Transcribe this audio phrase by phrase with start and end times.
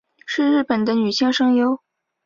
[0.25, 1.79] 是日本的女性声优。